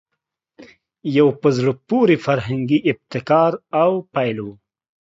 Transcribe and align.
یو 1.17 1.27
په 1.41 1.47
زړه 1.57 1.73
پورې 1.89 2.15
فرهنګي 2.25 2.79
ابتکار 2.91 3.51
او 3.83 3.91
پیل 4.13 4.37
وو 4.41 4.53